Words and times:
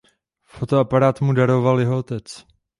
Fotoaparát 0.45 1.19
mu 1.21 1.31
daroval 1.33 1.79
jeho 1.79 1.97
otec. 1.97 2.45